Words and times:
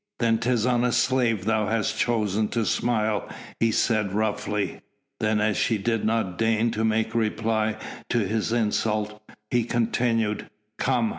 "Then 0.17 0.39
'tis 0.39 0.65
on 0.65 0.83
a 0.83 0.91
slave 0.91 1.45
thou 1.45 1.67
hast 1.67 1.95
chosen 1.95 2.47
to 2.47 2.65
smile," 2.65 3.29
he 3.59 3.69
said 3.71 4.13
roughly. 4.15 4.81
Then 5.19 5.39
as 5.39 5.57
she 5.57 5.77
did 5.77 6.05
not 6.05 6.39
deign 6.39 6.71
to 6.71 6.83
make 6.83 7.13
reply 7.13 7.77
to 8.09 8.25
this 8.25 8.51
insult, 8.51 9.21
he 9.51 9.63
continued: 9.63 10.49
"Come! 10.79 11.09